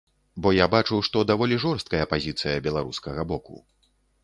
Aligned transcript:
Бо 0.45 0.53
я 0.59 0.65
бачу, 0.75 0.97
што 1.07 1.23
даволі 1.33 1.59
жорсткая 1.65 2.01
пазіцыя 2.15 2.65
беларускага 2.71 3.29
боку. 3.35 3.63